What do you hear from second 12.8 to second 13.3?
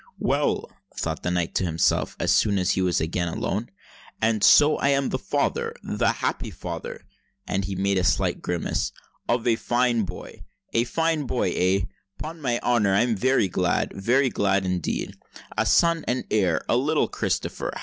I'm